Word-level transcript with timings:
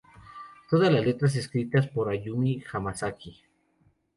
Todas 0.67 0.91
las 0.91 1.05
letras 1.05 1.35
escritas 1.35 1.85
por 1.85 2.09
Ayumi 2.09 2.63
Hamasaki. 2.73 3.43